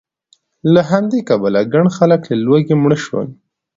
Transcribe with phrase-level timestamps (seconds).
[0.73, 3.27] له همدې کبله ګڼ خلک له لوږې مړه شول